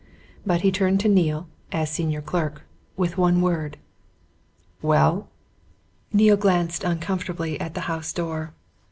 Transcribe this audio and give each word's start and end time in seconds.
But 0.47 0.61
he 0.61 0.71
turned 0.71 0.99
to 1.01 1.07
Neale, 1.07 1.47
as 1.71 1.91
senior 1.91 2.23
clerk, 2.23 2.63
with 2.97 3.19
one 3.19 3.39
word. 3.39 3.77
"Well?" 4.81 5.29
Neale 6.11 6.37
glanced 6.37 6.83
uncomfortably 6.83 7.61
at 7.61 7.75
the 7.75 7.81
house 7.81 8.11
door. 8.11 8.51